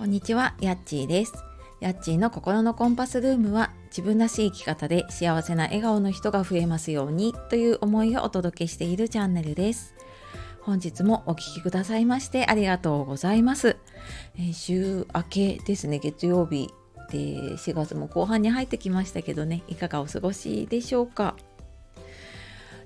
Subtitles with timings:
[0.00, 1.34] こんにちは、やっちーです。
[1.78, 9.94] やっちーの心のコンパスルームは自分らしい生き方で幸せな笑顔の人が増えますようにという思いをお届けしているチャンネルです。
[10.62, 13.76] 本日もお聴きくださいましてありがとうございます。
[14.38, 16.70] え週明けですね、月曜日
[17.10, 21.36] で4月も後半に入ってきましたけどね、いかがお過ごしでしょうか？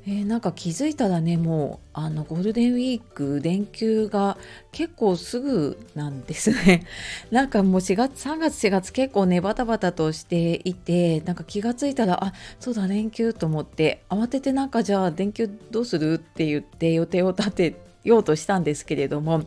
[0.06, 4.36] えーなんか気づいたらねもうあのゴールデンウィーク連休が
[4.70, 6.84] 結構すぐなんですね。
[7.30, 19.44] なんかもう4月3月4月結構ねバタバタとしていてなんか気がついたらあそうだ連休と思って慌ててなんかじゃあ連休どうするって言って予定を立てようとしたんですけれども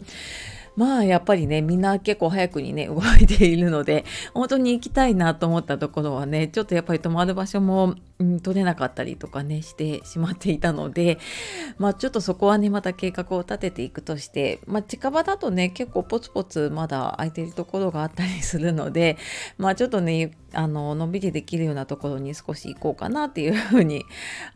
[0.76, 11.20] まあやっぱりねみんな結構早くにね動いているので本当に行きたいなと思ったところはねちょっとやっぱり泊まる場所も、うん、取れなかったりとかねしてしまっていたので
[11.77, 19.17] まあちょっとそこはねまた計画を立てていくとしてまあ近場だとね結構ポツポツまだ空いてるところがあったりするので
[19.58, 24.05] まあちょっとねあののんびりできるようなところに少し行こうかなっていうふうに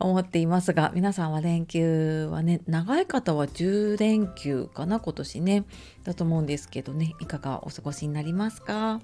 [0.00, 5.64] 思っていますが皆さんは連休はね長い方は10連休かな今年ね
[6.02, 9.00] だと思うんですけどねいかがお過ごしになりますか？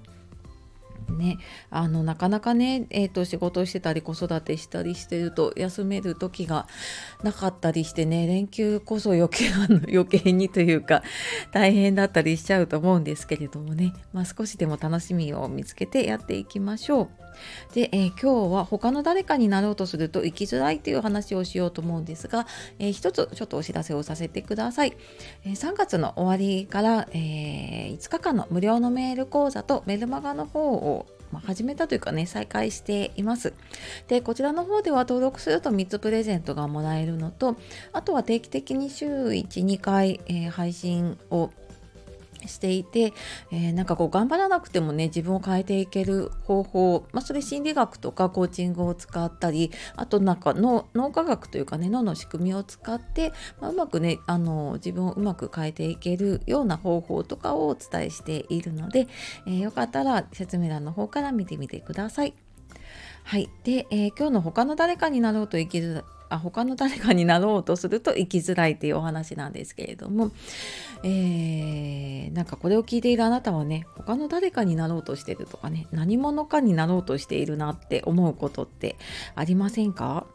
[1.09, 1.37] ね、
[1.69, 6.67] あのなかなかね、えー、と仕事してたり子育てしたりしてると休める時が
[7.23, 11.03] なかったりしてね連休こそ余計 あの余計にというか
[11.51, 17.09] 大変だったりしちゃうと思うんですけれどもね、まあ、少しでも楽しみを見つけてやっていきましょう。
[17.73, 22.47] で、えー今日は他の誰かになろうとすると生きづらいっていう話をしようと思うんですが、
[22.79, 24.95] えー一つちょっとお知らせをさせてください。
[25.45, 33.53] えー3月の終わりから、えー5日間の無料のメール講座とメルマガの方をま始めたというかね再開しています
[34.07, 37.55] でこちらの方では登録すると3つプレゼントがもらえるのと
[37.93, 41.51] あとは定期的に週12回、えー配信を
[42.47, 43.13] していて、
[43.51, 59.07] えーなんかこう頑張らなくてもね自分を変えていける方法、まあ、それ心理学とかコーチングを使ったりあとなんか脳脳科学というかね脳の仕組みを使って、まあうまくねあの自分をうまく変えていけるような方法とかをお伝えしているので、
[59.45, 62.33] えーよかったら説明欄の方から見てみてください。
[63.23, 70.31] はい、で、えー今日の他の誰かになろうと生きづらあ他の誰かになろうとすると生きづらいっていうお話なんですけれども、
[71.03, 78.95] えーなんかこれを聞いているあなたはね他の誰かになろうとしてるとかね何者かになろうとしているなって思うことって
[79.35, 80.27] ありませんか？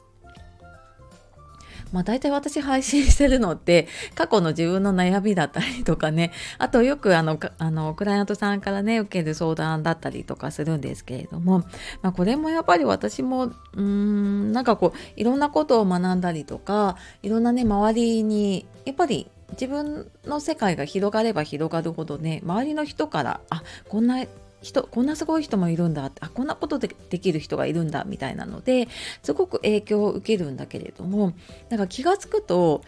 [1.94, 6.32] まあ大体私配信してるのって 過去の自分の悩みだったりとかね。
[6.58, 11.60] あとよくあのあのクライアントさんからね受ける相談だったりとかするんですけれども、
[12.02, 24.24] まあ、これもやっぱり私もうーんなんかこういろんなことを学んだりとかいろんなね周りにやっぱり自分の世界が広がれば広がるほどね周りの人からあこんな
[24.64, 28.88] 人こんなすごい人もいるんだあこんなことでできる人がいるんだみたいなので
[29.22, 31.34] すごく影響を受けるんだけれども
[31.68, 32.82] なんか気がつくと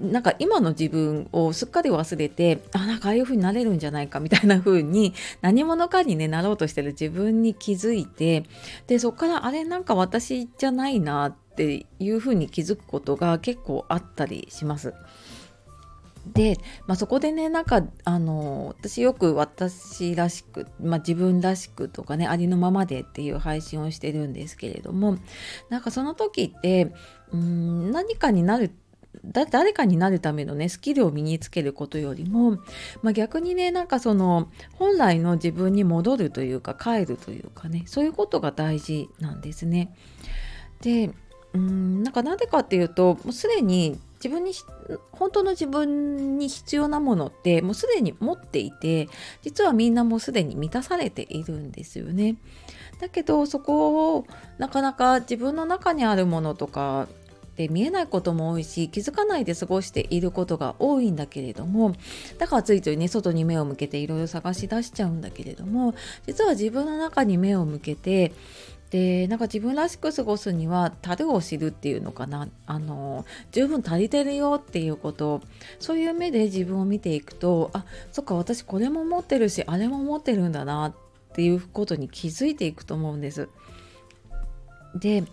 [0.00, 5.12] なんか今の自分をすっかり忘れてあなんかああいう風になれるんじゃないかみたいな風に
[5.42, 8.44] 何者かにねなろうとしてる自分に気づいて
[8.86, 14.94] でそっからあれなんか私じゃないなっていう風に気づくことが結構あったりします。
[16.26, 25.18] で、まあ、そこでねなんかあの私よく私らしく、まあ、自分らしくとかねありのままでっていう配信をしてるんですけれども
[25.68, 26.92] なんかその時って
[27.32, 28.72] うん何かになる
[29.22, 32.58] 誰かになるためのねスキルを身につけることよりも、
[33.02, 39.94] まあ、逆にねなんかその本来の自分に戻るというか帰るというかねそういうことが大事なんですね。
[40.80, 41.10] で
[41.52, 44.52] うんなんかなんでかっていうともうすでに自分に
[45.12, 49.10] 本当の自分に必要なものってもうすでに持っていて
[49.42, 52.36] 実はみんなもうすでに満たされているんですよね。
[53.00, 54.26] だけどそこを
[54.56, 57.06] なかなか自分の中にあるものとか
[57.56, 61.94] で見えないことも多いし気づかないで過ごしていることが多いんだけれども
[62.38, 65.94] だからついついね外に目を向けていろいろ探し出しちゃうんだけれども
[66.26, 68.32] 実は自分の中に目を向けて
[68.94, 75.40] でなんか自分らしく過ごすには樽を知るっていうのかなあの十分足りてるよっていうこと
[75.80, 80.94] そういう目で自分を見ていくとあそっか私これも持ってるしあれも持ってるんだなっ
[81.32, 83.48] ていうことに気づいていくと思うんです。
[84.94, 85.24] で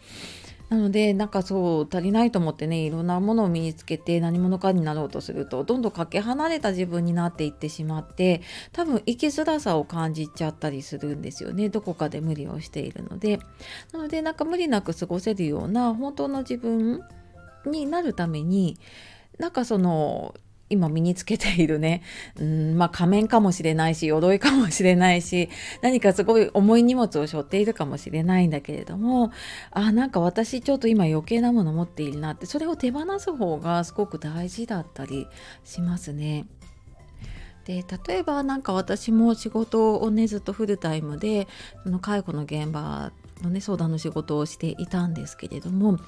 [0.71, 8.41] なのでなんかそう足りないと思ってねいろんなものを身につけて何者かになろうとするとどんどんかけ離れた自分になっていってしまって
[8.71, 11.67] 多分生きづらさを感じちゃったりするんですよね。
[11.67, 13.39] どこかで無理をしているので。
[13.91, 17.01] なのでなんか無理なく過ごせるような本当の自分
[17.65, 18.77] になるために
[19.39, 20.35] なんかその
[20.71, 22.01] 今身につけているね、
[22.39, 25.49] うんまあ、仮面かもしれないし鎧かもしれないし
[25.81, 29.31] 何かすごい重い荷物を背負っているかもしれないんだけれども
[29.71, 35.27] あなんか私ちょっと今余計なもの持っているなってそれを手放す方がすごく大事だったり
[35.63, 36.45] しますね。
[37.65, 41.47] で例えば何か私も仕事をねずっとフルタイムで
[41.83, 43.11] その介護の現場
[43.41, 45.99] のね相談の仕事をしていたんですけれどもも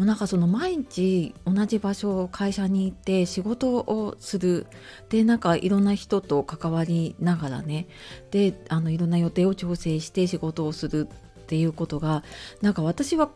[0.00, 4.66] うなんかその毎日同じ場所会社に行って仕事をする。
[5.08, 7.86] でなんかいろんな人と関わりながらね。
[8.30, 11.08] であのいろんな予定を調整して仕事をする。
[11.40, 12.22] っていうことが
[12.62, 13.28] なんか私は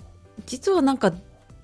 [0.46, 1.12] 実はなんか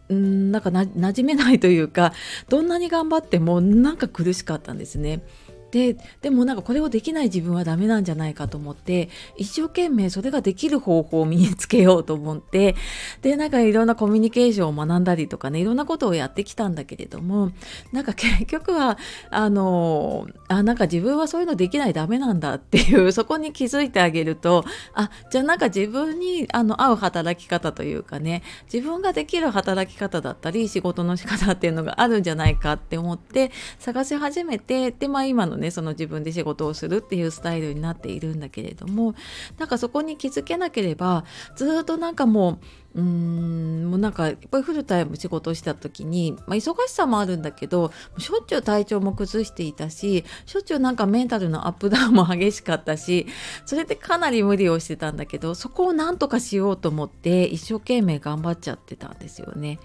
[0.09, 2.13] なんかな馴染めないというか
[2.49, 5.23] どんなに頑張ってもなんか苦しかったんですね。
[5.71, 12.75] ででもなんかこれをできない自分はダメなんじゃないかと思って一生懸命それができる方法を身につけようと思って
[13.23, 17.53] でなんかいろんなコミュニケーションを学んだりとかねいろんなことをやってきたんだけれども
[17.93, 18.99] なんか結局は
[19.31, 24.65] あのあなんか自分はそういうのできないダメなんだっていう そこに気づいてあげると
[24.95, 39.15] あじゃあなんか自分にあの合う働き方というかね自分ができる働き方だったり仕事の仕方っていうのがあるんじゃないかって思って探し始めてでまあ今のねその自分で仕事をするっていうスタイルになっているんだけれども
[39.59, 41.25] なんかそこに気づけなければ
[41.57, 42.59] ずっとなんかも
[42.90, 53.27] ううんもうなんかやっぱりフルタイム仕事した時に、まあ、忙しさもあるんだけどしょっちゅう体調も崩していたししょっちゅうなんかメンタルのアップダウンも激しかったし
[53.65, 59.79] それでかなり無理をしてたんだけどそこをなんとかしようと思って一生懸命頑張っちゃってたんですよね。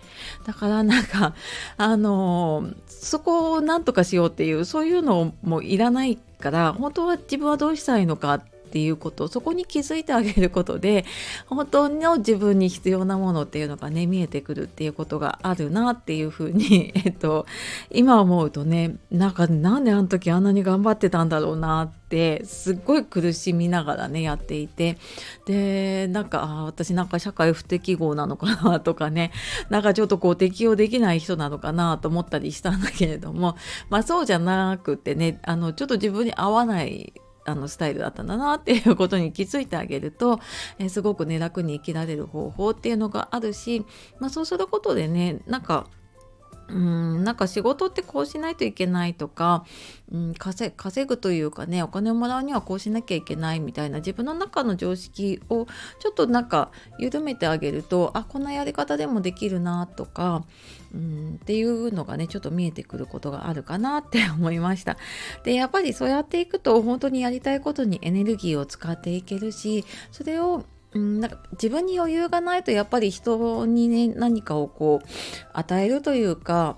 [0.46, 1.36] だからなんか
[1.78, 11.06] あのー、そこをなんとかしようっていうそういうのもいらないから本当は自分はどうしたいのかってていうことそこに気づいてあげることで
[11.48, 17.46] 本当の自分に必要なものっていうのがね見えてくるっていうことがあるなっていうふうに、 えっと、
[17.90, 24.98] 今思うとねなんかなんであの時あんなに頑張ってたんだろうなってすっごい苦しみながらねやっていて。
[25.46, 29.32] でなんか私なんか社会不適合なのかなとかね
[29.70, 33.56] なんかちょっとこう適応できない人なのかなと思ったりしたんだけれども
[33.90, 37.14] まあそうじゃなくてねあのちょっと自分に合わない
[37.46, 40.40] あのスタイルだったんだなっていうことに気づいてあげると、
[40.80, 43.86] えー、すごくね楽に生きられる方法っていうのがあるし、
[44.20, 45.88] まあ、そうすることでねなんか
[46.68, 49.66] うんなんか仕事ってこうしないといけないとか、
[50.12, 55.68] うん、稼稼ぐというかねお金をもらうにはこうしなきゃいけないみたいな自分の中の常識を
[56.00, 60.44] ちょっとなんか緩めてあげるとあこんなやり方でもできるなとか、
[60.94, 64.98] うん、っていうのがねちょっと見えてくることがあるかなって思いました。
[65.44, 70.66] でやっぱりそうやっていくと本当にやりたいことにエネルギーを使っていけるしそれを
[70.96, 75.08] うん、なんか自分に余裕がないとやっぱり人にね何かをこう
[75.54, 76.78] 与えるというか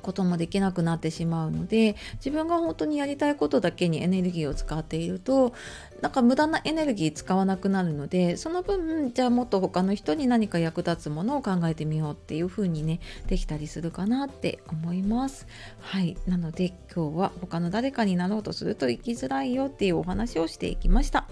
[0.00, 5.54] こともできなくなってしまうので自分が本当にやりたいことだけにエネルギーを使っていると
[6.00, 15.46] なんか無駄なエネルギー使わなくなるのでその分じゃあもっと他の人に何か役立つものを考えてみようっていう風にねできたりするかなって思います。
[15.80, 16.16] はい。
[16.26, 21.28] なので今日は他の誰かになろうとすると生きづらいよっていうお話をしていきました。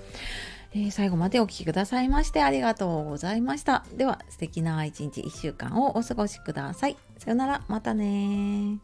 [0.72, 3.84] えー、最後までお聴きくださいましてありがとうございました。
[3.96, 6.96] では素敵な一日1週間をお過ごしください。
[7.18, 8.78] さよなら、またね